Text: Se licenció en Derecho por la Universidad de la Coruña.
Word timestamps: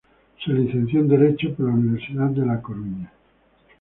Se 0.43 0.51
licenció 0.51 1.01
en 1.01 1.09
Derecho 1.09 1.53
por 1.53 1.67
la 1.67 1.73
Universidad 1.75 2.31
de 2.31 2.43
la 2.43 2.59
Coruña. 2.59 3.11